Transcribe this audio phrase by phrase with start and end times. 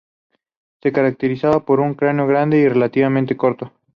[0.81, 3.71] Se caracterizaba por un cráneo grande y relativamente corto.